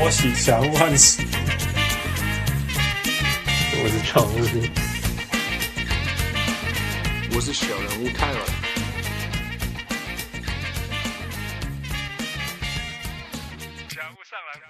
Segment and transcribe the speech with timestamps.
[0.00, 1.26] 拖喜祥万喜。
[3.74, 4.34] 我是常务，
[7.34, 8.40] 我是小人物泰尔。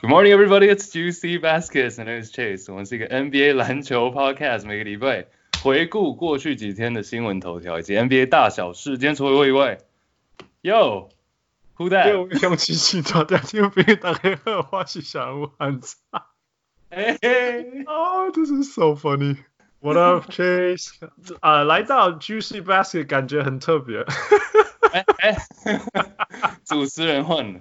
[0.01, 0.67] Good morning, everybody.
[0.69, 2.65] It's Juicy Baskets and it's Chase.
[2.73, 5.27] 我们是一个 NBA 篮球 podcast，每个礼拜
[5.63, 8.99] 回顾过去几天的新闻头条以及 NBA 大小事。
[8.99, 9.79] 今天除了我以外
[10.63, 11.11] ，Yo。
[11.81, 12.15] Who that？
[12.15, 15.97] 我用机器打掉，因为别打开后花絮想我很惨。
[16.91, 19.39] 嘿嘿，哦，这是 so funny。
[19.81, 20.91] What up, Chase？
[21.41, 24.05] 啊，来到 Juicy Basket 感觉很特别。
[24.93, 25.37] 哎哎，
[26.67, 27.61] 主持人换了。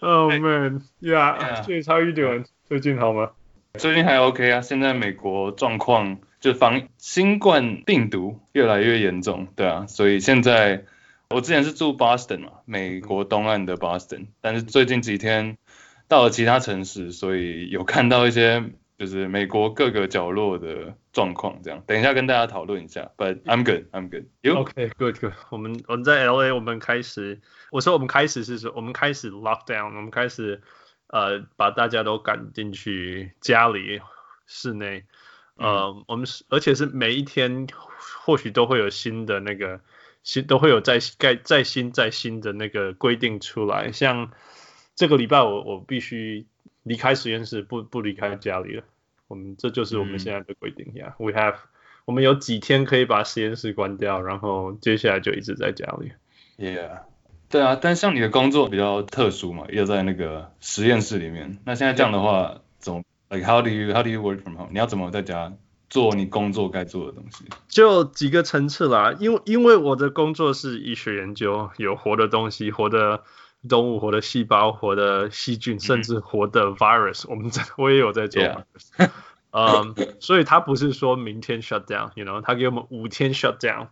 [0.00, 1.62] Oh man, yeah.
[1.66, 2.46] Chase, how you doing？
[2.64, 3.32] 最近好吗？
[3.74, 4.62] 最近还 OK 啊。
[4.62, 10.86] 现在美国状况就防新冠病毒越来越严重，对啊，所以现在。
[11.32, 15.56] 我之前是住 Boston 嘛，美国东岸的 Boston，但是最近几天
[16.08, 18.64] 到了其他城市，所以有看到一些
[18.98, 23.12] 就是美国各个角落的状况，这样，等一下跟大家讨论一下。
[23.16, 24.24] But I'm good, I'm good.
[24.42, 24.56] You?
[24.56, 25.32] Okay, good, good.
[25.50, 30.60] 我们我们在 LA，我们开始，我说我们开始是说，我们开始 lockdown，我们开始
[31.06, 34.00] 呃把大家都赶进去家里
[34.46, 35.04] 室内，
[35.54, 37.68] 呃，嗯、我们是而且是每一天
[38.24, 39.80] 或许都会有新的那个。
[40.22, 44.30] 新都会有再盖再新再新的那个规定出来，像
[44.94, 46.46] 这个礼拜我我必须
[46.82, 48.84] 离开实验室，不不离开家里了。
[49.28, 51.14] 我们这就是我们现在的规定呀。
[51.18, 51.56] 嗯、yeah, We have
[52.04, 56.12] 我们有几天可以把实验室关掉，然后接下来就一直在家里。
[56.58, 57.02] Yeah，
[57.48, 61.58] 对啊，但像你的工作比较特殊嘛，要在那个实验室里面。
[61.64, 64.70] 那现在这样的话.怎么？Like how do you how do you work from home？
[64.72, 65.52] 你要怎么在家？
[65.90, 69.12] 做你工作该做的东西，就几个层次啦。
[69.18, 73.24] 因为因为我的工作是医学研究，有活的东西，活的
[73.68, 78.40] 动物，活的细胞，活的细菌，甚至活的 virus，、嗯、我们在我也有在做。
[79.50, 83.88] 嗯， 所以他不是说明天 shut down，you know，他给我们五天 shut down。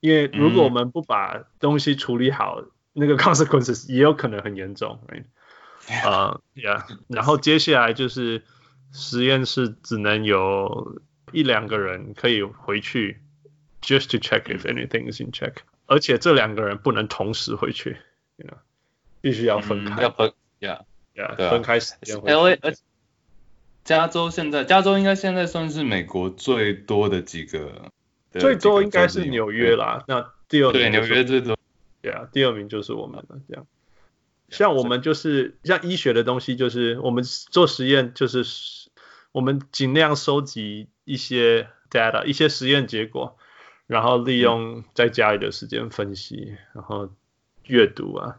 [0.00, 5.00] 因为如果我们不把东西处理好，嗯、那个 consequences 也有可能很严重。
[6.04, 8.44] 啊、uh,，yeah，然后接下来就是
[8.92, 11.00] 实验室只能有。
[11.32, 13.20] 一两个人可以回去
[13.80, 15.54] ，just to check if anything is in check，
[15.86, 17.96] 而且这两个人不能同时回去
[18.36, 18.56] ，you know，
[19.20, 22.16] 必须要分开，嗯、要分，yeah，yeah，分开时间。
[22.18, 22.56] LA，
[23.84, 27.90] 加州现在，加州应该现在算是美国最多的几个，
[28.32, 31.56] 的最多应该是纽约啦，对那第二名对纽约最多
[32.02, 33.66] ，yeah，第二名就是我们了，这样。
[34.50, 38.44] 像我们就是像医学的东西，就是我们做实验，就是
[39.30, 40.88] 我们尽量收集。
[41.08, 43.38] 一些 data，一些实验结果，
[43.86, 47.10] 然后利用在家里的时间分析，嗯、然后
[47.64, 48.36] 阅读啊，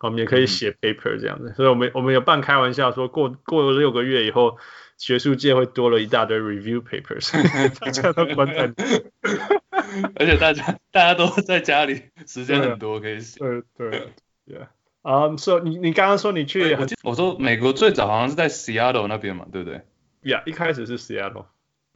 [0.00, 1.50] 我们也可以写 paper 这样子。
[1.50, 4.56] 嗯、所以我们我们有半开玩笑说过，过六个月以后，
[4.96, 7.30] 学术界会多了一大堆 review papers，
[7.78, 8.72] 大家都关在，
[10.16, 13.38] 而且大家大家都在家里，时间很多可以写。
[13.40, 14.12] 对对
[14.46, 14.68] ，yeah。
[15.02, 19.82] 啊，说你你刚刚说你去，我我说美国最早好像是在 Seattle 那边嘛，对不对
[20.24, 21.44] ？Yeah，一开始是 Seattle。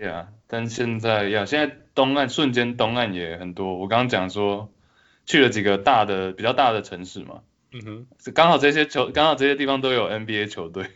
[0.00, 3.76] 对啊，但现在呀，现在东岸瞬间东岸也很多。
[3.76, 4.72] 我刚刚讲说
[5.26, 10.86] 去了几个大的比较大的城市嘛，嗯哼，是刚好这些球刚好这些地方都有 NBA 球队，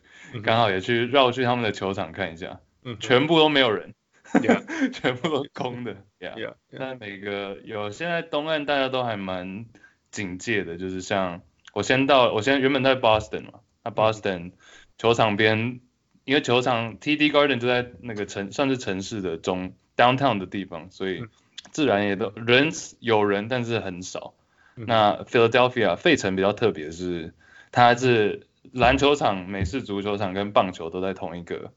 [0.42, 3.92] 刚好也去绕去他们的球场看一下，嗯，全部都没有人
[4.32, 4.64] ，Yeah.
[4.90, 9.66] 全部都空的， Yeah，但每个有现在东岸大家都还蛮
[10.10, 11.42] 警戒的，就是像
[11.74, 14.52] 我先到我先原本在 Boston 嘛，那 Boston
[14.96, 15.80] 球场边。
[16.24, 21.24] 因为球场 TD Garden 就在那个城，算是城市的中 downtown 的地方，所以
[21.70, 22.70] 自然也都人
[23.00, 24.34] 有人，但是很少。
[24.74, 27.32] 那 Philadelphia 费城比较特别是，
[27.70, 31.72] 它是篮球场、美式足球场跟棒球都在同一个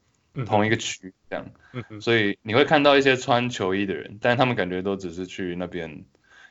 [0.46, 1.46] 同一个区这样，
[2.00, 6.04] 所以你会看到一些穿球衣的人，但他们感觉都只是去那边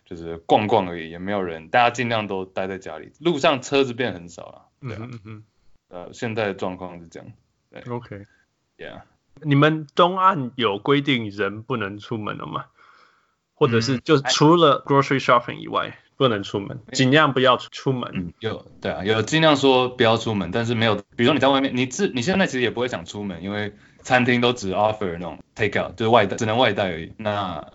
[0.06, 4.62] 就是逛逛而已，也没有人，大家尽量都待在家里，路上车子变很少了。
[4.81, 5.10] 对啊，
[5.89, 7.30] 呃，现在的状况是这样。
[7.89, 9.01] OK，Yeah，
[9.41, 12.65] 你们东岸有规定人不能出门了吗？
[13.53, 18.12] 或者是就除了 grocery shopping 以外不能出门，尽量不要出门。
[18.13, 27.13] 嗯，有，对啊，有尽量说不要出门，但是没有，比如说你在外面，你自你现在其实也不会想出门，因为餐厅都只 offer 那种 take out，就是外带，只能外带而已。
[27.18, 27.71] 那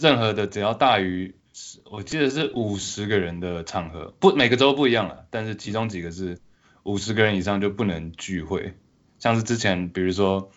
[0.00, 1.36] 任何的只要大于，
[1.84, 6.38] 我记得是五十个人的场合，不每个州不一样了，但是其中几个是
[6.82, 8.74] 五十个人以上就不能聚会。
[9.18, 10.50] 像是之前，比如说，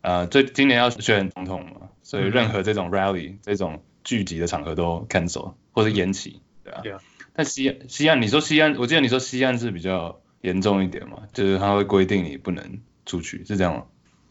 [0.00, 6.82] 呃，最今年要选总统嘛，所以任何这种 rally、嗯、这种聚集的场合都 cancel 或者延期，对啊。
[6.84, 7.00] Yeah.
[7.34, 13.84] 但西岸西岸，你说西岸，我记得你说西岸是比较严重一点嘛，就是他会规定你不能出去，是这样吗？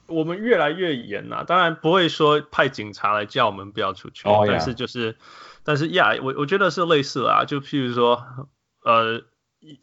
[0.07, 4.47] 我们越来越严啦，当然不会说派警察来叫我们不要出去，oh.
[4.47, 5.18] 但是就是，
[5.63, 8.23] 但是呀，我我觉得是类似啦，就譬如说，
[8.83, 9.23] 呃，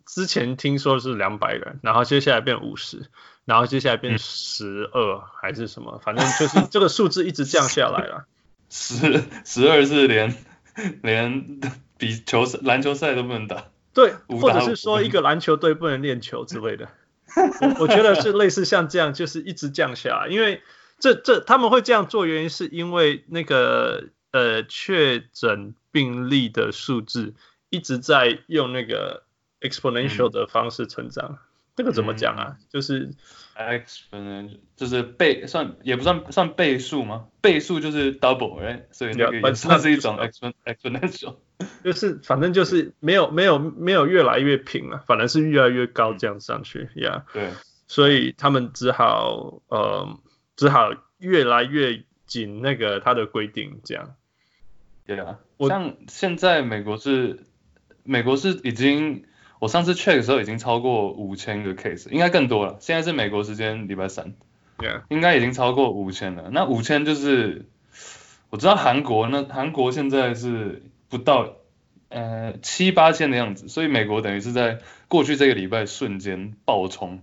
[0.06, 3.10] 之前听说是两百人，然后接下来变五十，
[3.44, 8.26] 然后接下来变十二还是什么，反正就是这个数字一直降下来了。
[8.70, 10.34] 十十二是连
[11.02, 11.60] 连
[11.96, 16.88] 比球赛篮球赛都不能打，对，或者是说一个篮球队不能练球之类的。
[17.36, 20.62] 我我觉得是类似像这样，就是一直降下来，因为
[20.98, 27.34] 这这他们会这样做，原因是因为那个呃确诊病例的数字
[27.70, 29.24] 一直在用那个
[29.60, 31.26] exponential 的方式成长。
[31.30, 31.38] 嗯、
[31.76, 32.56] 这个怎么讲啊？
[32.58, 33.10] 嗯、就是
[33.56, 37.26] exponential 就是倍算也不算算倍数吗？
[37.40, 41.36] 倍数就是 double，哎，所以那个也算是一种 exponential。
[41.82, 47.24] 就是反正就是没有没有没有越来越平了，反而是越来越高这样上去呀。
[47.32, 47.50] 对，
[47.86, 50.18] 所以他们只好呃
[50.56, 54.14] 只好越来越紧那个他的规定这样。
[55.06, 55.38] 对啊，
[55.68, 57.44] 像现在美国是
[58.02, 59.26] 美国是已经
[59.64, 62.76] 我上次 check 的时候已经超过五千个 case，应该更多了。
[62.80, 64.34] 现在是美国时间礼拜三，
[65.08, 66.50] 应该已经超过五千了。
[66.52, 67.64] 那五千就是
[68.50, 71.56] 我知道韩国那韩国现在是不到。
[72.10, 74.78] 呃，七八千的样子，所以美国等于是在
[75.08, 77.20] 过去这个礼拜瞬间爆冲，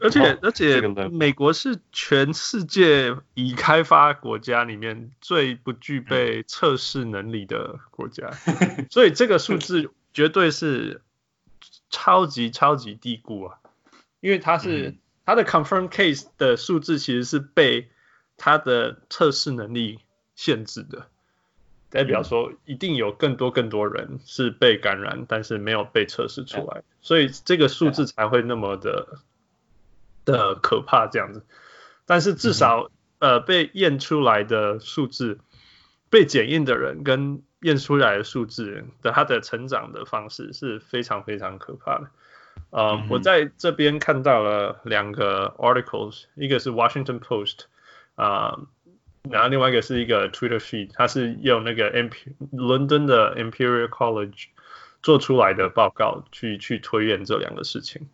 [0.00, 0.80] 而且而且
[1.12, 8.30] 美国是全世界已开发国家里面最不具备测试能力的国家，
[8.90, 11.00] 所以这个数字绝对是
[11.90, 13.58] 超级超级低估啊，
[14.20, 14.94] 因为它是
[15.24, 17.90] 它的 confirm case 的数字其实是被
[18.36, 20.00] 它的测试能力
[20.34, 21.06] 限制的。
[21.90, 29.20] 代表说，一定有更多更多人是被感染，但是没有被测试出来，所以这个数字才会那么的
[30.26, 31.46] 的可怕这样子。
[32.04, 35.38] 但是至少呃被验出来的数字，
[36.10, 42.10] 被检验的人跟验出来的数字的它的成长的方式是非常非常可怕的。
[42.70, 47.64] 呃，我在这边看到了两个 articles，一个是 Washington Post
[48.14, 48.58] 啊。
[49.30, 52.08] 然后另外一个是一个 Twitter feed，它是用那个 M
[52.52, 54.46] 伦敦的 Imperial College
[55.02, 58.08] 做出来的报告去去推演这两个事情。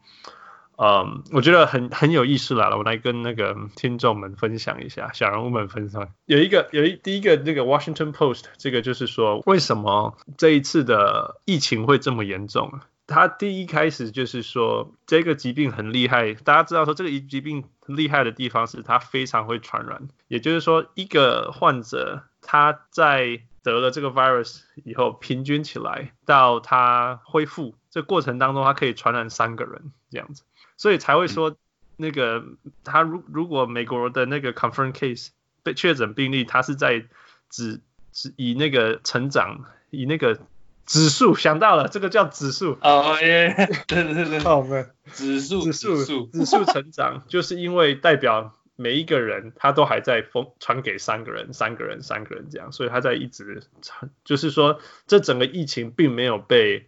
[0.77, 6.09] 嗯，我觉得很很有意思啦，我来跟那个听众们分享一下，小人物们分享。
[6.27, 12.81] 有一个有一第一个那个 Washington Post，这个就是说为什么这一次的疫情会这么严重？
[13.07, 30.43] 他第一开始就是说这个疾病很厉害，大家知道说这个疾病厉害的地方是它非常会传染，也就是说一个患者他在得了这个 virus 以后，平均起来到他恢复这过程当中，他可以传染三个人这样子，
[30.77, 31.57] 所以才会说
[31.97, 32.45] 那个
[32.85, 35.29] 他如如果美国的那个 confirmed case
[35.63, 37.05] 被确诊病例，他是在
[37.51, 37.81] 指
[38.13, 40.39] 指以那个成长以那个。
[40.87, 42.77] 指数想到了，这个叫指数。
[42.83, 43.55] 哦耶，
[43.87, 46.27] 对对对，好们指数指数。
[46.27, 46.63] 指数。
[46.67, 56.87] 成长，就是因为代表每一个人他都还在封传给三个人，三个人，三个人这样，所以他在一直传，就是说这整个疫情并没有被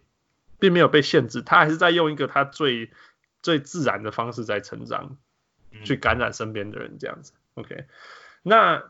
[0.59, 2.91] 并没有被限制，他还是在用一个他最
[3.41, 5.17] 最自然的方式在成长，
[5.83, 7.33] 去感染身边的人这样子。
[7.55, 7.85] OK，
[8.43, 8.83] 那。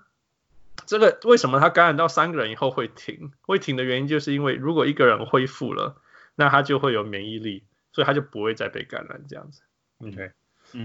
[0.86, 3.32] 这个为什么他感染到三个人以后会停？
[3.42, 6.00] 会停的原因就是因为如果一个人恢复了，
[6.36, 9.64] 那他就会有免疫力，所以他就不会再被感染这样子。
[9.98, 10.32] OK，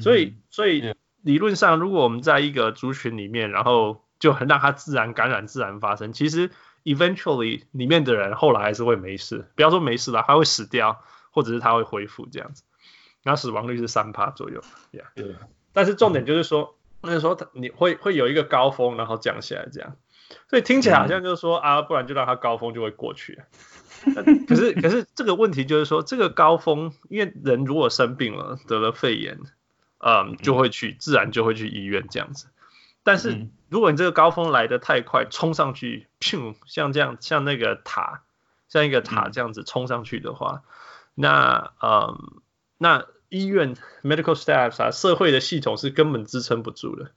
[0.00, 6.50] 所以所以理论上，如果我们在一个族群里面，然后就很让他自然感染、自然发生，其实
[6.84, 12.64] eventually 里面的人后来还是会没事，不要说没事了，他会死掉，或者是他会恢复这样子。
[13.22, 14.62] 然后死亡率是三趴左右
[14.92, 15.36] ，Yeah，
[15.72, 16.76] 但是重点就是说。
[17.04, 19.96] 那时候他你会会有一个高峰，然后降下来这样，
[20.48, 23.42] 所以听起来好像就是说、嗯、啊，不然就让它高峰就会过去。
[24.46, 29.40] 可是可是这个问题就是说，这个高峰，因为人如果生病了得了肺炎，
[29.98, 32.46] 嗯，就会去自然就会去医院这样子。
[33.02, 38.22] 但是如果你这个高峰来得太快，冲上去，砰，像这样像那个塔，
[38.68, 40.62] 像一个塔这样子冲上去的话，
[41.16, 42.41] 那嗯
[42.82, 43.06] 那。
[43.34, 47.12] 医院 medical staff 啊，社会的系统是根本支撑不住的，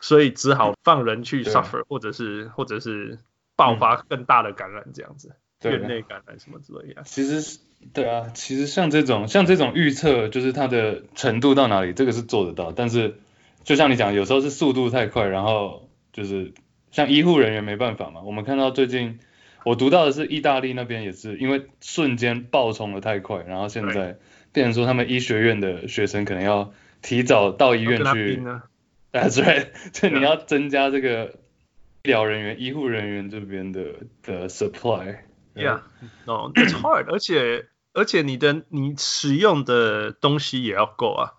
[0.00, 3.20] 所以只好放人去 suffer，、嗯、或者是或者是
[3.54, 7.04] 爆发更大的感染这样子，嗯、院内感染什么之类的。
[7.04, 7.60] 其实
[7.92, 12.72] 对啊，其实像这种像这种预测，就是它的程度到哪里，这个是做得到。
[12.72, 13.20] 但是
[13.62, 16.52] 就像你讲，有时候是速度太快，然后就是
[16.90, 18.22] 像医护人员没办法嘛。
[18.22, 19.20] 我们看到最近
[19.64, 24.18] 我读到的是意大利那边也是因为瞬间爆冲的太快，然后现在。
[24.54, 28.42] 变成说他们医学院的学生可能要提早到医院去。
[29.12, 31.34] That's right， 就你要增加这个
[32.02, 33.84] 医疗人员、医护人员这边的
[34.22, 35.18] 的 supply。
[35.54, 41.32] Yeah，no，it's hard，而且而且你的你使用的东西也要够啊。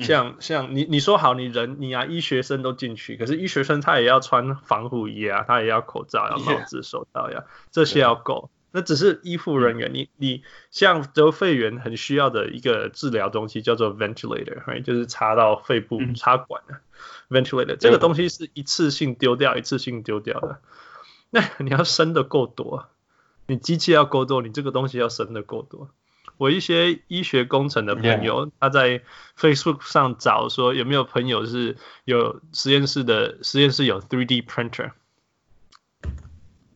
[0.00, 8.50] 像像你你说好你人你啊医学生都进去，可是医学生他也要穿防护衣啊，他也要口罩、要帽子、手套呀，这些要够。
[8.76, 14.82] 那只是医护人员，你你像得肺炎很需要的一个治疗东西叫做 ventilator，right？
[14.82, 16.80] 就是插到肺部插管的
[17.30, 20.58] ventilator，这个东西是一次性丢掉，一次性丢掉的。
[21.30, 22.88] 那你要生的够多，
[23.46, 25.90] 你机器要够多，你这个东西要生的够多。
[26.36, 29.02] 我一些医学工程的朋友，他在
[29.38, 34.90] Facebook 上找说有没有朋友是有实验室的实验室有 3D printer，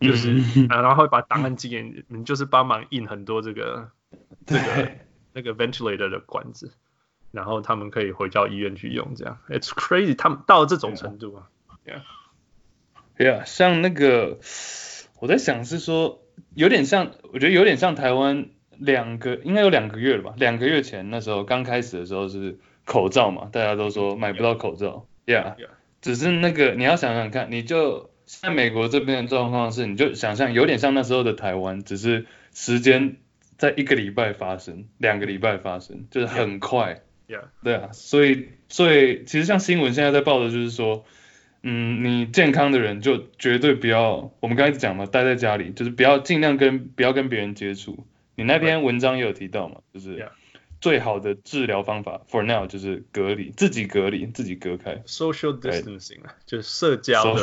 [0.01, 0.31] 就是
[0.69, 3.91] 啊，然后会把档案寄给你，你就是帮忙印很多这个
[4.47, 4.91] 这个
[5.33, 6.73] 那个 ventilator 的管子，
[7.31, 9.39] 然后他们可以回到医院去用，这样。
[9.49, 11.49] It's crazy，他们到了这种程度啊。
[11.87, 14.39] Yeah，Yeah，像那个
[15.21, 16.23] 我在想是说
[16.55, 18.51] 有点像，我觉得有点像台湾。
[18.81, 20.35] 两个应该有两个月了吧？
[20.37, 25.57] 两个月前那时候刚开始的时候是口罩嘛，大家都说买不到口罩，Yeah，
[26.01, 33.17] 只是那个你要想想看，你就在美国这边的状况是，你就想象有点像那时候的台湾，只是时间
[33.57, 41.07] 在一个礼拜发生，两个礼拜发生，就是很快，Yeah，对啊，所以所以其实像新闻现在在报的就是说，
[41.63, 48.07] 嗯，你健康的人就绝对不要，我们刚才讲嘛，待在家里，就是不要尽量跟不要跟别人接触。
[48.35, 50.31] 你那篇文章也有提到嘛，就是
[50.81, 54.97] 最好的治疗方法 for now 就是隔离，自己隔离，自己隔开。
[55.07, 57.43] social distancing 啊，就是社交的，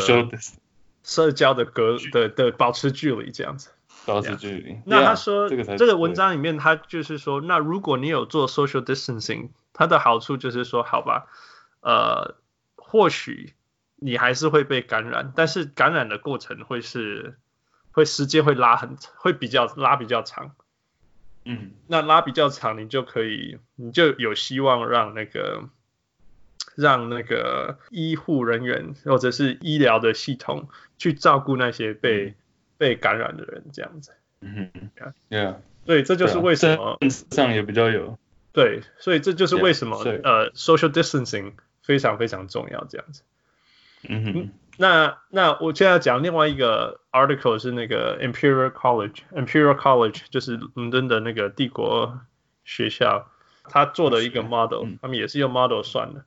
[1.06, 3.70] 社交的隔的的保持距离这样子。
[4.06, 4.78] 保持距离。
[4.86, 11.26] 那他说这个文章里面他就是说，那如果你有做 social distancing，它的好处就是说，好吧，
[11.82, 12.36] 呃，
[12.76, 13.54] 或许
[13.96, 17.40] 你还是会被感染，但是感染的过程会是
[17.92, 20.52] 会时间会拉很，会比较拉比较长。
[21.44, 25.64] 嗯，那拉比较长，你就可以，你就有希望让那个，
[26.76, 32.36] 让那个医护人员或者是医疗的系统去照顾那些被、嗯、
[32.78, 34.12] 被感染的人，这样子。
[34.42, 34.92] 嗯嗯
[35.30, 35.56] ，Yeah，
[35.86, 36.98] 对，这就是为什么
[37.32, 38.18] 上也比较有。
[38.52, 43.24] 对，所以这就是为什么 yeah, 呃，social distancing 非常非常重要，这样子。
[44.08, 44.50] 嗯哼。
[44.78, 52.20] 那那我现在要讲另外一个 article 是那个 Imperial College，Imperial College 就是伦敦的那个帝国
[52.66, 53.32] 学校，
[53.64, 56.26] 他做的一个 model，他们也是用 model 算的。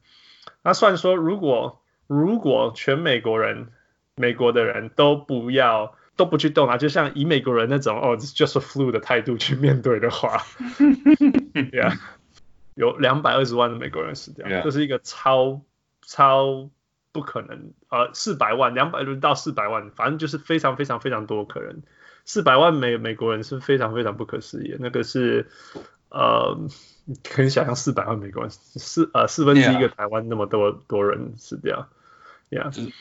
[0.62, 3.69] 他算说，如果如果全美国人，
[4.17, 10.45] 美国的人都不要都不去动啊，就像以美国人那种哦，just a flu 的态度去面对的话，
[11.55, 11.99] Yeah，
[12.75, 15.62] 有两百二十万的美国人死掉，这.是一个超
[16.03, 16.71] 超。
[17.11, 21.83] 不可能，呃，四百万、两百轮到四百万，反正就是非常非常非常多可能。
[22.27, 25.49] 四百万美美国人是非常非常不可思议，那个是，
[26.11, 26.57] 呃，
[27.25, 31.88] 可以想象四百万美国人四呃四分之一个台湾那么多.多人死掉
[32.50, 32.93] ，Yeah，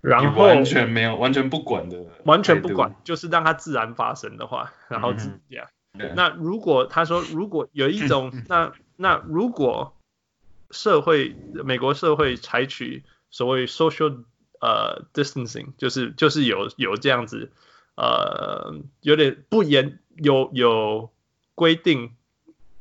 [0.00, 5.68] 然后完全没有完全不管的，完全不管，就是让它自然发生的话，然后这样。
[6.14, 9.94] 那如果他说如果有一种， 那那如果
[10.70, 14.24] 社会美国社会采取所谓 social
[14.60, 17.52] 呃、uh, distancing，就是就是有有这样子
[17.96, 21.10] 呃有点不严有有
[21.54, 22.12] 规定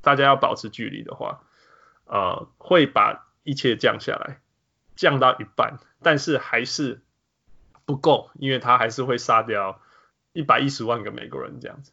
[0.02, 1.44] 大家要保持距离的话，
[2.06, 4.40] 呃会把一切降下来，
[4.96, 7.02] 降到一半，但是还是
[7.86, 9.82] 不够，因为他还是会杀掉
[10.34, 11.92] 一百一十万个美国人这样子，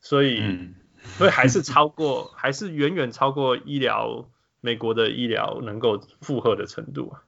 [0.00, 0.74] 所以、嗯、
[1.18, 4.28] 所以还是超过 还是远远超过医疗。
[4.62, 7.22] 美国的医疗能够负荷的程度啊，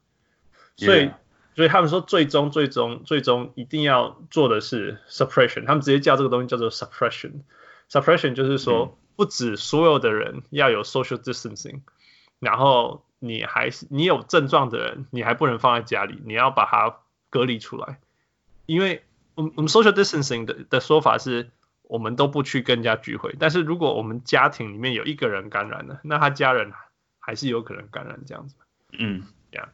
[0.74, 1.14] 所以 Yeah.
[1.54, 7.42] 所以他们说最终最终最终一定要做的是 suppression，他们直接叫这个东西叫做 suppression。
[7.88, 11.80] suppression 就是说不止所有的人要有 social distancing，
[12.38, 17.98] 然后你还是你有症状的人你还不能放在家里，你要把它隔离出来，
[18.66, 19.02] 因为
[19.34, 21.50] 我们我们 social distancing 的的说法是
[21.82, 26.72] 我们都不去跟人家聚会，但是如果我们家庭里面有一个人感染了，那他家人。
[27.20, 28.54] 还是有可能感染这样子，
[28.98, 29.22] 嗯，
[29.52, 29.68] 这样，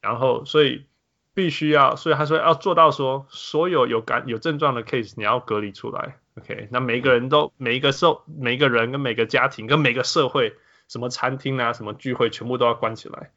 [0.00, 0.86] 然后所以
[1.34, 10.54] 必须要，所以他说要做到说，所有有感有症状的 case 你要隔离出来，OK，那每个人都每一个社每一个人跟每个家庭跟每个社会，
[10.88, 13.30] 什么餐厅啊什么聚会全部都要关起来，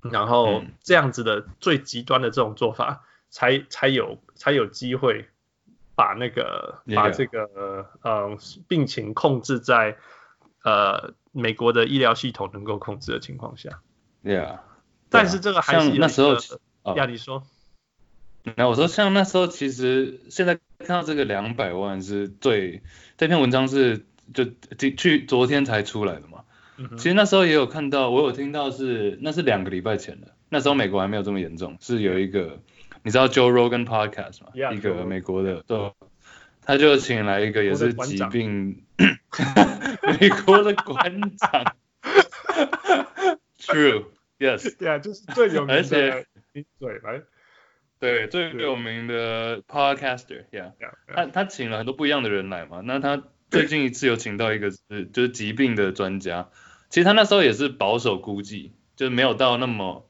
[0.00, 5.28] 然后这样子的最极端的这种做法，才才有才有机会
[5.94, 8.36] 把那个把这个呃
[8.66, 9.96] 病情控制在
[10.64, 11.14] 呃。
[11.30, 13.80] 美国的医疗系统能够控制的情况下。
[14.24, 14.58] Yeah，
[15.08, 16.34] 但是这个还是那时候，
[16.96, 17.44] 亚迪说，
[18.56, 22.82] 那我说像那时候其实现在看到这个两百万是最
[23.16, 24.44] 这篇文章是就
[24.96, 26.44] 去昨天才出来的嘛。
[26.96, 32.60] 其实那时候也有看到，我有听到是那是两个礼拜前的，那时候美国还没有这么严重，是有一个
[33.02, 35.92] 你知道 Joe Rogan Podcast 吗？Yeah, 一个美国的，对，
[36.62, 38.84] 他就请来一个也是疾病，
[40.20, 41.74] 美国的馆长，
[43.58, 46.26] True，Yes，对啊，就是最有名的，而且
[46.78, 47.22] 对来，
[47.98, 50.72] 对最有名的 Podcaster，Yeah，
[51.14, 54.78] 他他请了很多不一样的人来嘛，那他最近一次有请到一个是
[55.12, 56.50] 就是疾病的专家。
[56.90, 60.08] 其实他那时候也是保守估计，就是没有到那么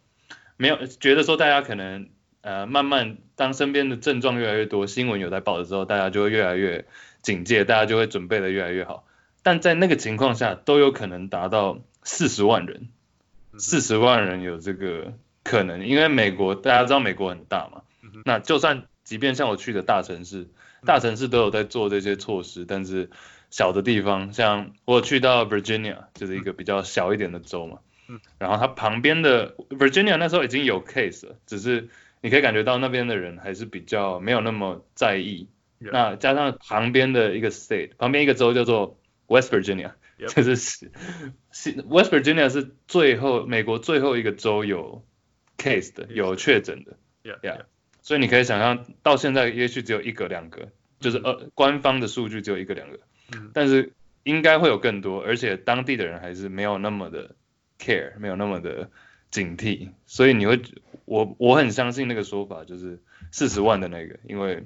[0.57, 2.09] 没有觉得说大家可能
[2.41, 6.87] 呃慢慢当身边的症状越来越多，新闻有在报的时候，大家就会越来越
[7.23, 9.05] 警戒，大家就会准备的越来越好。
[9.43, 12.89] 但在那个情况下，都有可能达到四十万人，
[13.57, 15.15] 四十万人有这个
[15.49, 17.83] 可能，因为美国大家知道美国很大嘛，
[18.25, 20.49] 那就算即便像我去的大城市，
[20.85, 23.11] 大城市都有在做这些措施，但是。
[23.51, 31.89] 小的地方，像我去到 Virginia，就是一个比较小一点的州嘛，嗯，然后它旁边的 Virginia 那时候已经有 case 了，只是
[32.21, 35.49] 你可以感觉到那边的人还是比较没有那么在意。
[35.79, 41.85] 那加上旁边的一个 state，旁边一个州叫做 West Virginia，就是 Yep.
[41.89, 45.03] West Virginia 是最后美国最后一个州有
[45.59, 47.65] case 的，有确诊的，Yeah，, yeah.
[48.01, 53.01] 所以你可以想象到现在也许只有一个两个，就是呃官方的数据只有一个两个。
[53.53, 57.35] 但是应该会有更多，而且当地的人还是没有那么的
[57.79, 58.91] care，没有那么的
[59.31, 60.63] 警惕，所以你会，
[61.05, 64.65] 我我很相信那个说法，就是四十万的那个，因为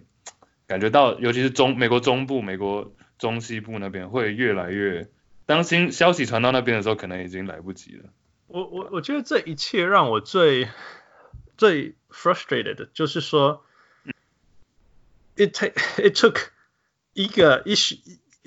[0.69, 5.09] 感觉到，尤其是中美国中部、美国中西部那边会越来越，
[5.45, 8.11] 当新消息传到那边的时候，可能已经来不及了。
[8.52, 10.70] 我我我觉得这一切让我最
[11.58, 13.64] 最 frustrated 的就是说，
[15.36, 16.50] it take it took
[17.14, 17.98] 一个一时。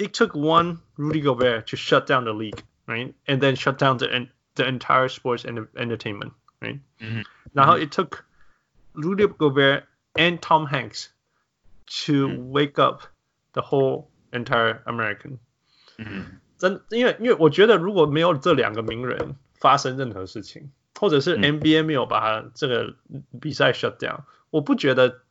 [0.02, 3.12] It took one Rudy Gobert to shut down the league, right?
[3.26, 6.80] And then shut down the the entire sports and entertainment, right?
[7.02, 7.20] Mm-hmm.
[7.52, 8.24] Now it took
[8.94, 9.84] Rudy Gobert
[10.16, 11.10] and Tom Hanks
[12.06, 12.50] to mm-hmm.
[12.50, 13.02] wake up
[13.52, 15.38] the whole entire American.
[16.56, 22.93] 真因为因为我觉得如果没有这两个名人 发生任何事情，或者是 NBA 没有把他这个
[23.41, 24.19] 比赛 shut down，
[24.51, 25.23] 我不觉得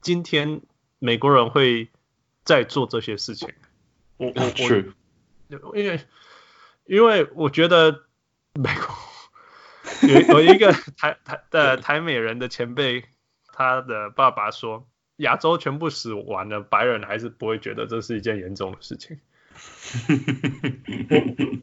[0.00, 0.62] 今天
[0.98, 1.90] 美国人会
[2.42, 3.52] 再做这些事情。
[4.16, 4.42] 我我
[5.50, 6.00] 我，因为
[6.86, 8.04] 因为我觉得
[8.54, 13.04] 美国有有一个 台台的台美人的前辈，
[13.52, 19.20] 他的爸爸说，亚洲全部死完了，白人还是不会觉得这是一件严重的事情。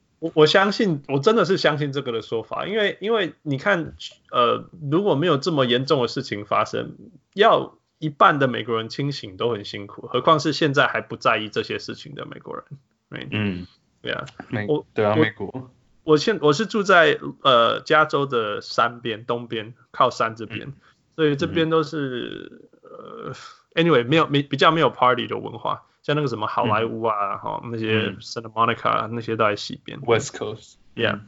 [0.20, 3.96] 我我我相信，我真的是相信这个的说法，因为因为你看，
[4.32, 6.96] 呃，如果没有这么严重的事情发生，
[7.34, 7.76] 要。
[8.02, 12.64] 一半的美国人清醒都很辛苦，何况是现在还不在意这些事情的美国人。
[13.10, 13.28] Right?
[13.30, 13.68] 嗯，
[14.02, 15.70] 对啊，美我对啊，美国。
[16.06, 20.74] 我现我是住在呃加州的山边东边，靠山这边，嗯、
[21.18, 22.90] 所以这边都是、嗯、
[23.26, 23.34] 呃
[23.82, 30.00] ，anyway 没有没比较没有 party 的文化，像那个什么好莱坞啊，哈、嗯、那些 Santa Monica、嗯、那些都在西边。
[30.02, 31.22] West Coast，yeah、嗯。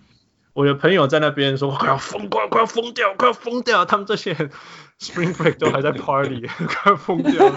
[0.54, 3.86] 我的朋友在那边说快要疯，快快要疯掉，快要疯掉！
[3.86, 4.34] 他们这些
[5.00, 7.54] Spring Break 都还在 Party， 快要疯掉！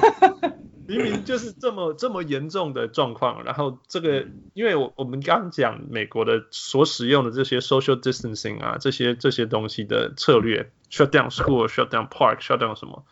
[0.87, 13.05] 明明就是这么这么严重的状况，然后这个，因为我我们刚讲美国的所使用的这些 Social Distancing 啊，这些这些东西的策略，Shut down school，Shut down park，Shut down 什么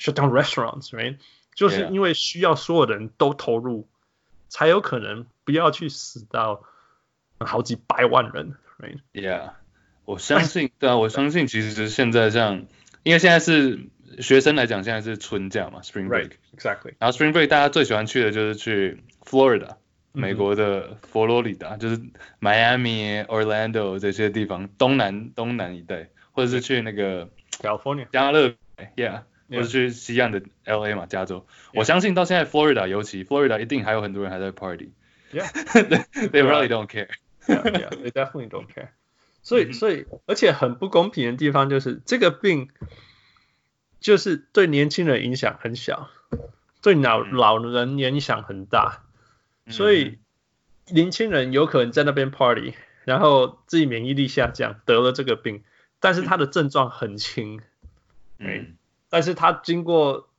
[0.00, 1.18] ，Shut down restaurants，right？
[1.54, 3.86] 就是因为需要所有的人都投入，
[4.48, 6.64] 才有可能不要去死到
[7.38, 8.54] 好几百万人。
[8.78, 9.50] ，right？Yeah，
[10.06, 12.66] 我相信，对啊，我相信其实现在像，
[13.02, 13.80] 因为现在是
[14.20, 16.94] 学生来讲，现在是春假嘛，Spring Break，Exactly。
[16.98, 19.76] 然后 Spring Break 大家最喜欢去的就是去 Florida，
[20.12, 22.00] 美国的佛罗里达，就是
[22.40, 27.28] Miami、Orlando 这些地方，东南东南一带，或者是去那个
[27.60, 28.54] California 加勒
[28.96, 31.46] ，Yeah，或者去西岸的 LA 嘛，加州。
[31.74, 34.92] 我相信到现在 Florida 尤其 Florida 一定还有很多人还在 Party。
[35.32, 36.04] Yeah，They
[36.42, 37.08] really don't care。
[37.48, 38.90] Yeah, yeah, they definitely don't care.
[39.42, 42.68] 所以，所以，而且很不公平的地方就是，这个病
[43.98, 46.10] 就是对年轻人影响很小，
[46.82, 49.02] 对老老人影响很大。
[49.68, 50.18] 所以，
[50.90, 55.64] 年轻人有可能在那边 party，然后自己免疫力下降，得了这个病，
[55.98, 57.60] 但是他的症状很轻。
[58.38, 58.76] 嗯。
[59.10, 60.30] 但是他经过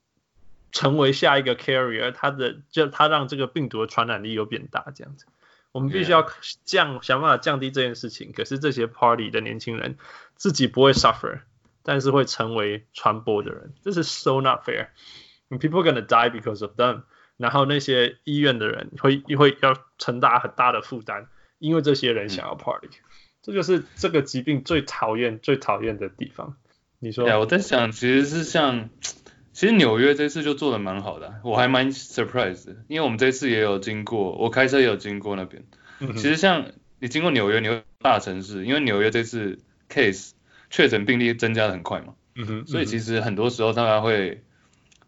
[0.72, 5.28] 成为下一个 carrier，他的就他让这个病毒的传染力又变大，这样子。
[5.72, 6.28] 我们必须要
[6.66, 8.34] 降想办法降低这件事情。
[8.34, 9.98] 可是这些 party 的年轻人
[10.36, 11.42] 自己不会 suffer，
[11.84, 14.88] 但是会成为传播的人，这是 so not fair。
[15.50, 17.04] People gonna die because of them。
[17.38, 22.90] 然后那些医院的人会会要承担很大的负担，因为这些人想要 party。
[23.42, 26.56] 这就是这个疾病最讨厌最讨厌的地方。
[27.02, 27.26] 你说？
[27.26, 28.90] 对，我在想，其实是像。
[29.54, 35.62] 其实纽约这次就做的蛮好的，啊，我还蛮 surprise 的，因为我们这次也有经过，我开车也有经过那边。
[36.00, 36.68] 嗯、其实像
[37.00, 39.60] 你经过纽约，纽约大城市，因为纽约这次
[39.90, 40.32] case
[40.70, 44.42] 确诊病例增加的很快嘛，嗯哼，所以其实很多时候大家会，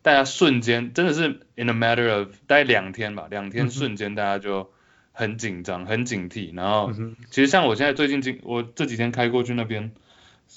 [0.01, 4.69] 大家瞬间真的是 in a matter of 大概两天吧，两天瞬间大家就
[5.13, 6.91] 很紧张、很警惕，然后
[7.29, 9.93] 其实像我现在最近经我这几天开过去那边，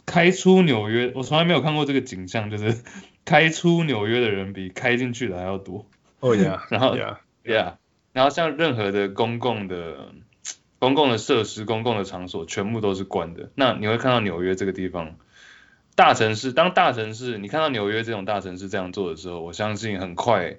[0.05, 2.77] 开出纽约，我从来没有看过这个景象，就是。
[3.27, 5.85] 开出纽约的人比开进去的还要多。
[6.21, 7.73] 哦呀， 然后呀，yeah，
[8.13, 10.13] 然后像任何的公共的、
[10.79, 13.51] 公共的设施、公共的场所，全部都是关的。
[13.57, 15.17] 那你会看到纽约这个地方，
[15.97, 20.59] 大城市，当大城市你看到纽约这种大城市这样做的时候，我相信很快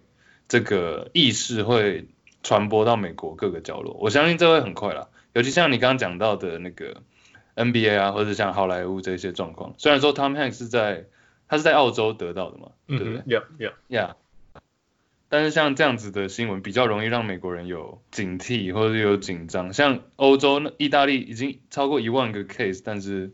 [0.49, 2.09] 这个意识会
[2.43, 3.95] 传播到美国各个角落。
[4.01, 7.01] 我相信这会很快啦，尤其像你刚刚讲到的那个
[7.57, 9.73] NBA 啊，或者像好莱坞这些状况。
[9.77, 11.07] 虽然说 Tom Hanks 是在
[11.49, 12.69] 他是在澳洲得到的嘛？
[12.87, 14.13] 对不对？Yeah, yeah, yeah.
[15.29, 19.73] 但是像这样子的新闻比较容易让美国人有警惕或者有紧张。
[19.73, 23.33] 像欧洲、那意大利已经超过一万个 case，但是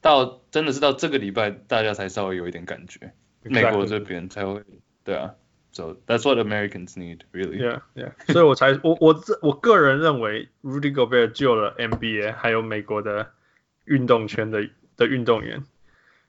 [0.00, 3.12] 到真的是到这个礼拜，大家才稍微有一点感觉。
[3.44, 3.50] Exactly.
[3.50, 4.64] 美国这边才会，
[5.04, 5.34] 对啊。
[5.74, 7.58] So that's what Americans need, really.
[7.58, 8.12] Yeah, yeah.
[8.32, 13.32] 所以我才我我这我个人认为，Rudy Gobert 救了 NBA，还有美国的
[13.84, 15.64] 运动圈的的运动员。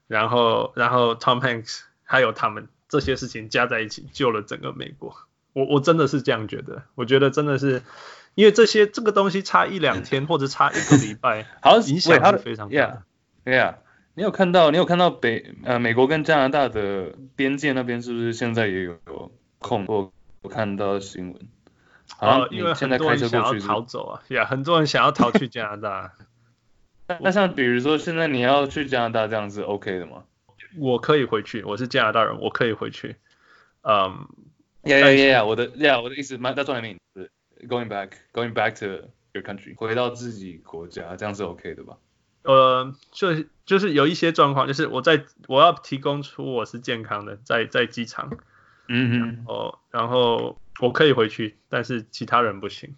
[0.08, 5.16] 然后，然后 Tom Hanks 还有他们这些事情加在一起，救了整个美国。
[5.52, 7.82] 我我真的是这样觉得，我觉得真的是，
[8.34, 12.74] 因为这些这个东西差一两天 或者差一个礼拜，好影响是非常大。
[12.76, 12.98] Yeah,
[13.44, 13.74] yeah.
[14.16, 18.98] 你有看到你有看到北呃美国跟加拿大的边界那边是不是现在也有
[19.58, 19.84] 空？
[19.88, 21.48] 我我看到新闻，
[22.16, 26.12] 好，因为很多人想要逃走啊，呀，很多人想要逃去加拿大。
[27.20, 30.24] 那像比如说现在你要去加拿大这样子 OK 的吗？
[30.78, 33.16] 我可以回去，我是加拿大人，我可以回去。
[33.82, 34.26] 嗯
[34.82, 37.30] ，Yeah Yeah Yeah，我的 Yeah 我的意思，That's what I mean，是
[37.68, 41.98] going back going back to your country，回到自己国家这样是 OK 的吧？
[42.46, 48.30] 呃，就就是有一些状况，就是我在我要提供出我是健康的，在在机场，
[48.88, 52.94] 嗯嗯，哦，然后我可以回去，但是其他人不行。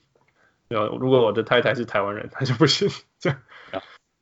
[0.69, 2.91] 如果我的太太是台湾人，她就不行。
[3.19, 3.41] 这样。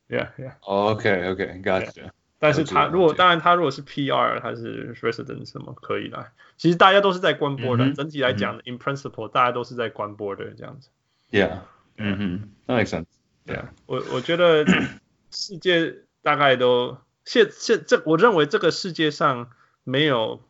[0.07, 0.53] Yeah, yeah.
[0.61, 2.11] OK, OK, gotcha.
[2.39, 6.27] 但是他如果当然他如果是 PR，他是 resident 什么可以的。
[6.55, 10.89] 其实大家都是在关 border 的，整体来讲、mm hmm.，in principle 大家都是在关 border 的这样子。
[11.31, 11.59] Yeah.
[11.97, 13.07] 嗯哼，That makes sense.
[13.45, 13.65] Yeah.
[13.87, 14.63] 我我觉得
[15.31, 19.51] 世界大概都现现这我认为这个世界上
[19.83, 20.41] 没有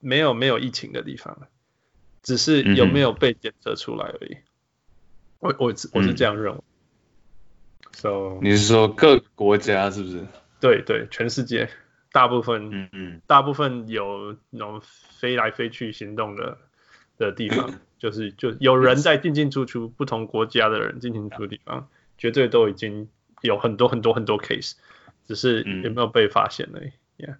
[0.00, 1.48] 没有没有疫情的地方，
[2.22, 4.36] 只是有没有被检测出来而已。
[5.38, 6.52] 我我我是这样认为。
[6.52, 6.62] Mm hmm.
[7.92, 10.26] So, 你是说各国家是不是？
[10.60, 11.70] 对对，全世界
[12.12, 14.82] 大部分，嗯嗯，大部分有那种
[15.18, 16.58] 飞来飞去行动的
[17.16, 23.08] 的地方， 就是就有人在进进出出，不同国家的人进进出出的地方，绝对都已经
[23.40, 24.74] 有很多很多很多 case，
[25.26, 26.92] 只是有没有被发现而已。
[27.18, 27.36] Yeah.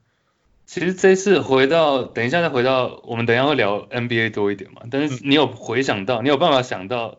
[0.67, 7.19] 其实这次回到，等一下再回到，我们等一下会聊 NBA 多一点嘛，但是你有回想到，你有办法想到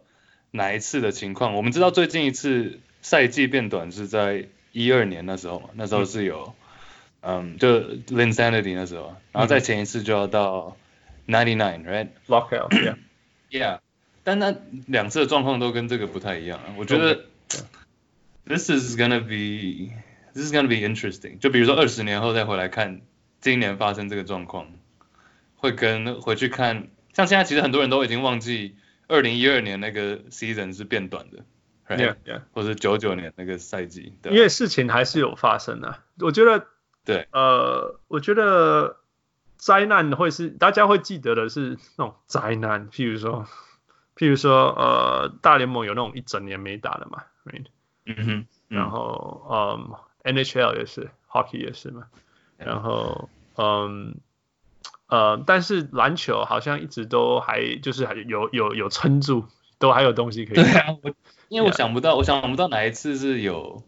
[0.52, 1.56] 哪一次的情况？
[1.56, 2.80] 我们知道最近一次。
[3.00, 6.54] 赛季变短是在一二年那时候嘛，那时候是有，
[7.22, 10.76] 嗯，嗯，就 Linsanity 那时候，然后再前一次就要到
[11.26, 13.80] ninety nine，right？Lockout，yeah，yeah，
[14.26, 14.54] 但那
[14.88, 16.76] 两次的状况都跟这个不太一样啊。
[16.76, 17.22] 我觉得
[18.48, 21.40] this is gonna be，this is gonna be interesting。
[21.40, 23.02] 就比如说二十年后再回来看
[23.40, 24.68] 今年发生这个状况，
[25.56, 28.76] 会跟回去看，像现在其实很多人都已经忘记
[29.08, 31.46] 二零一二年那个 season 是变短的。
[31.90, 32.42] Yeah, yeah.
[32.52, 36.00] 或者九九年那个赛季，因为事情还是有发生的。
[36.20, 36.68] 我觉得，
[37.06, 38.98] 对，呃，我觉得
[39.56, 43.48] 灾难会是大家会记得的是那种灾难，譬如说，
[44.18, 47.68] 譬如说，呃，大联盟有那种一整年没打的嘛，right？
[48.08, 49.46] 嗯哼，然后，
[50.24, 52.04] 嗯，NHL 也是，Hockey 也是嘛，
[52.58, 54.16] 然后，嗯，
[55.08, 59.46] 呃，但是篮球好像一直都还就是还有有有撑住，
[59.78, 60.56] 都还有东西可以。
[60.56, 61.12] 对啊，我。
[61.50, 63.82] 因为我想不到.我想不到哪一次是有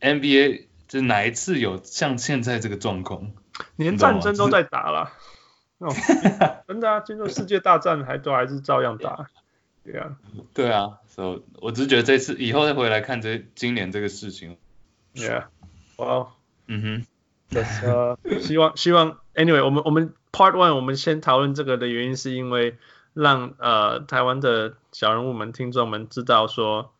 [0.00, 3.32] NBA，就是哪一次有像现在这个状况，
[3.76, 5.12] 连战争都在打了，
[6.66, 9.28] 真的啊，进入世界大战还都还是照样打。
[9.86, 10.16] 对啊，
[10.52, 14.56] 对啊，所以我只是觉得这次以后再回来看这今年这个事情
[15.14, 15.44] ，Yeah，
[15.96, 16.32] 哇，
[16.66, 17.04] 嗯
[17.50, 22.76] 哼，呃，希望 希望，Anyway，我们我们 Part One 我们先讨论这个的原因是因为
[23.14, 26.92] 让呃台湾的小人物们听众们知道说，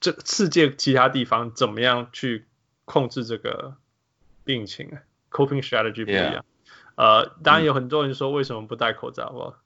[0.00, 2.46] 这世界其他地方怎么样去
[2.86, 3.76] 控制这个
[4.44, 4.96] 病情
[5.30, 6.44] ，coping strategy 不一样，
[6.94, 9.56] 呃，当然有很多人说为什么不戴口罩，我。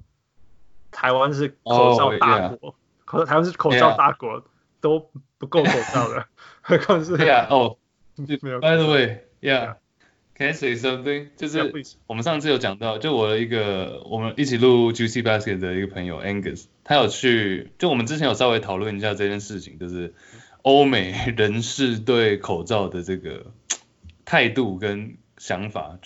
[0.91, 3.29] 台湾是口罩大国，可、oh, yeah.
[3.29, 4.45] 台湾是口罩大国，yeah.
[4.81, 6.27] 都不够口罩的，
[6.63, 7.77] 何况是呀哦，
[8.17, 8.61] 没有。
[8.61, 11.29] By the way，yeah，can I say something？
[11.37, 11.73] 就是
[12.07, 20.15] 我们上次有讲到，就我的一个我们一起录 Juicy Basket 的一个朋友 Angus，他有去，就我们之前有稍微讨论一下这件事情，就是
[20.63, 23.53] 欧美人士对口罩的这个
[24.25, 25.99] 态度跟想法。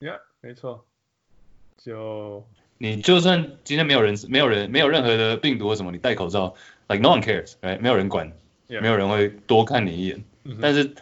[0.00, 0.84] Yeah，没错，
[1.76, 2.46] 就。
[2.78, 6.54] 你就算今天没有人，没有人，没有任何的病毒或什么，你戴口罩
[6.88, 7.80] ，like no one cares，right？
[7.80, 8.32] 没有人管.
[8.68, 10.24] 没有人会多看你一眼。
[10.44, 10.60] Mm -hmm.
[10.62, 10.94] 但是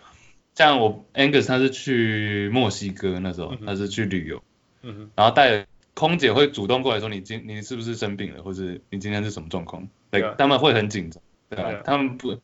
[0.54, 3.66] 像我 Angus 他是去墨西哥那时候，mm -hmm.
[3.66, 4.42] 他是去旅游
[4.80, 5.08] ，mm -hmm.
[5.14, 10.36] 然后带空姐会主动过来说你今你是不是生病了，或者你今天是什么状况？Like, yeah.
[10.36, 12.40] 他们会很紧张，对吧.他们不。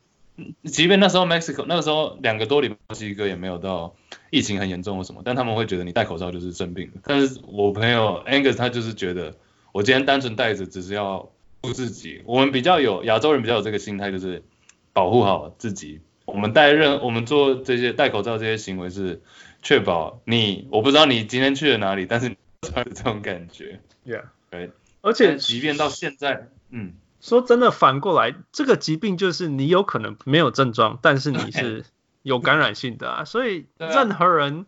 [0.63, 3.95] 即便那时候 Mexico 那个时候两个多礼拜墨西哥也没有到
[4.31, 6.91] 疫情很严重或什么，但他们会觉得你戴口罩就是生病。
[7.03, 9.35] 但是我朋友 Angus 他就是觉得
[9.71, 12.23] 我今天单纯戴着只是要护自己。
[12.25, 14.43] 我们比较有亚洲人比较有这个心态，就是
[14.91, 16.01] 保护好自己。
[16.25, 19.21] 我们戴任我们做这些戴口罩这些行为是
[19.61, 24.71] 确保你，我不知道你今天去了哪里，但是这种感觉，Yeah，对。
[25.01, 26.93] 而且即便到现在，嗯。
[27.23, 31.85] 说真的，反过来，这个疾病就是你有可能没有症状，但是你是
[32.21, 33.23] 有感染性的啊。
[33.25, 34.65] 所以任何人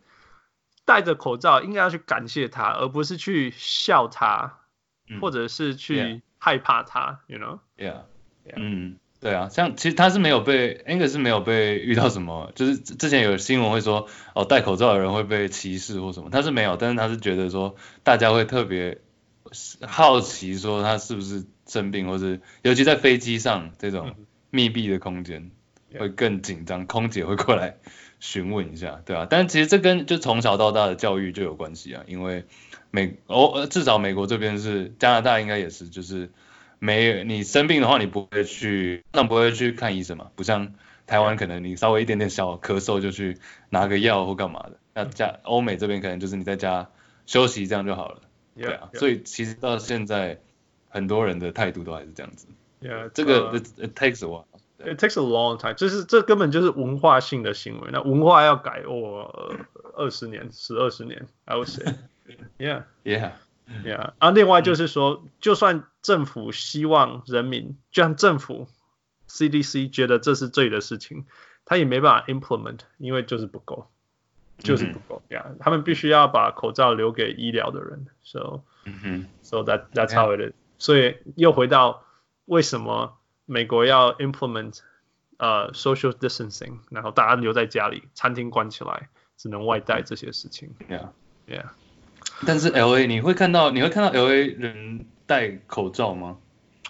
[0.85, 4.59] 戴着口罩应该要去感谢他，而不是去笑他，
[5.19, 7.19] 或者是去害怕他。
[7.27, 8.03] You know？Yeah，
[8.55, 19.01] 嗯，对啊，像其实他是没有被，Angus 是没有被遇到什么，就是之前有新闻会说哦，戴口罩的人会被歧视或什么，他是没有，但是他是觉得说大家会特别
[19.85, 21.43] 好奇说他是不是。
[21.67, 24.15] 生病，或是尤其在飞机上这种
[24.51, 25.51] 密闭的空间，
[25.97, 27.77] 会更紧张，空姐会过来
[28.19, 29.27] 询问一下， 对吧？
[29.29, 32.45] 但其实这跟就从小到大的教育就有关系啊，因为
[32.91, 36.29] 美哦，至少美国这边是，加拿大应该也是，就是
[36.79, 40.73] 没你生病的话，你不会去，那不会去看医生嘛，不像
[41.07, 43.37] 台湾可能你稍微一点点小咳嗽就去
[43.69, 46.89] 拿个药或干嘛的，那加欧美这边可能就是你在家
[47.25, 48.21] 休息这样就好了，
[48.55, 50.39] 对啊，所以其实到现在。
[50.95, 52.47] 很多人的态度都还是这样子。
[52.79, 54.45] Yeah，这个、uh, it takes a while.
[54.77, 55.73] It takes a long time.
[55.73, 57.89] 就是这根本就是文化性的行为。
[57.91, 59.57] 那文化要改，哦，
[59.97, 61.95] 二十年、十二十年，I would say.
[62.57, 63.33] Yeah, yeah,
[63.83, 64.13] yeah.
[64.19, 68.67] 啊，另外就是说，就算政府希望人民，就像政府
[69.29, 71.25] CDC 觉得这是对的事情，
[71.65, 73.87] 他也没办法 implement，因为就是不够，
[74.59, 75.21] 就是不够。
[75.29, 78.07] Yeah，他们必须要把口罩留给医疗的人。
[78.23, 78.63] So,
[79.41, 80.53] so that that's how it is.
[80.77, 82.03] 所以又回到
[82.45, 84.79] 为什么美国要 implement
[85.37, 90.73] 呃、uh, social distancing，然后大家留在家里，餐厅关起来，只能外带这些事情。
[90.89, 91.09] Yeah,
[91.47, 91.65] yeah.
[92.45, 96.37] 但是 LA 你会看到你会看到 LA 人戴口罩吗？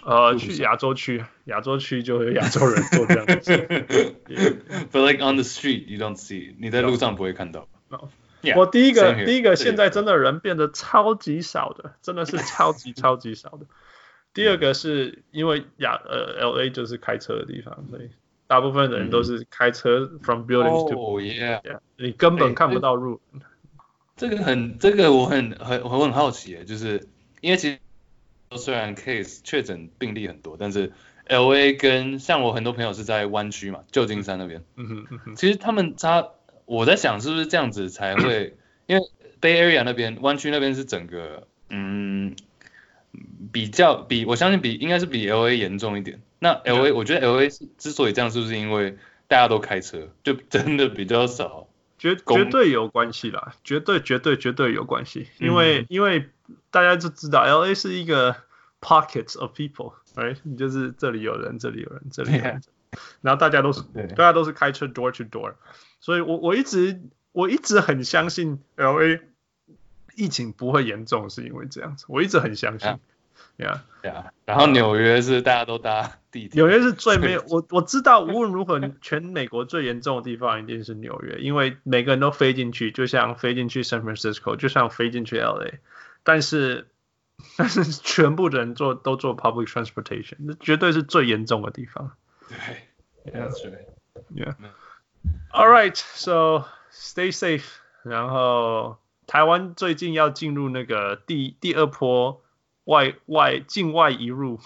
[0.04, 3.66] 呃，去亚洲区，亚洲区就有亚洲人做这样的事。
[4.92, 7.66] But like on the street you don't see，你在路上不会看到。
[7.88, 8.08] No.
[8.42, 13.66] Yeah, 我第一个第一个现在真的人变得超级少的， 真的是超级超级少的。
[14.34, 18.10] 第二个是因为亚呃 LA 就是开车的地方，所以
[18.46, 21.60] 大部分的人都是开车 from buildings to、oh, yeah.
[21.62, 23.20] yeah, 你根本看不到路。
[23.32, 23.40] 欸、
[24.16, 27.08] 这个很这个我很很我很好奇诶，就是
[27.40, 27.78] 因为其实
[28.56, 30.92] 虽然 case 确诊病例很多，但是
[31.26, 36.28] LA 跟像我很多朋友是在湾区嘛，旧金山那边，嗯哼嗯哼，其实他们差。
[36.66, 39.02] 我在想是不是这样子才会， 因为
[39.40, 42.36] Bay Area 那边湾区那边是整个，嗯，
[43.52, 46.20] 比较比我相信比应该是比 LA 严重一点。
[46.38, 51.66] 那 LA、我觉得 LA 是之所以这样，是不是因为大家都开车，就真的比较少？
[51.98, 55.28] 绝绝对有关系啦，绝对绝对绝对有关系。
[55.38, 56.28] 因为、嗯、因为
[56.70, 58.36] 大家就知道 LA 是一个
[58.82, 60.36] pockets of people，right？
[60.42, 62.60] 你就是这里有人，这里有人，这里有人，
[63.22, 65.54] 然后大家都是大家都是开车 door to door。
[66.00, 67.00] 所以我我一直
[67.32, 69.20] 我一直很相信 LA
[70.14, 72.98] 疫情不会严重，是因为这样子，我一直很相信。
[73.58, 74.30] Yeah, yeah.
[74.44, 76.60] 然后纽约是大家都搭地铁。
[76.60, 85.78] 纽约是最没有 我我知道，无论如何，全美国最严重的地方一定是纽约，因为每个人都飞进去，就像飞进去 San Francisco，就像飞进去 LA。
[86.22, 86.88] 但是
[87.56, 92.12] 但是全部的人做都做 public transportation，那绝对是最严重的地方。
[92.48, 93.32] 对.
[94.34, 94.54] Yeah.
[95.52, 97.64] All right, so stay safe.
[98.02, 102.42] 然后台湾最近要进入那个第第二波
[102.84, 104.60] 外外境外移入。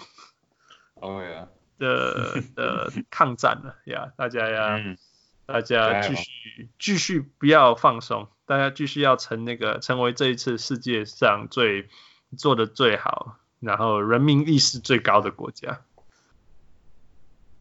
[0.95, 1.47] Oh yeah.
[1.79, 4.11] 的 的抗战了呀！
[4.15, 4.97] 大家呀，嗯、
[5.47, 11.89] 大家继续继续不要放松，大家继续要成那个成为这一次世界上最
[12.37, 15.81] 做的最好，然后人民意识最高的国家。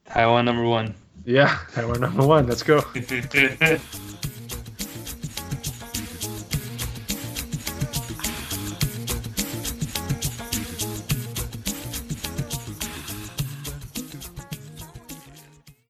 [0.05, 0.93] 台湾 number
[1.25, 2.83] one，yeah，台湾 number one，let's go。